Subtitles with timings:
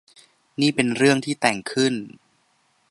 [0.61, 1.93] นี่เป็นเรื่องที่แต่งขึ้น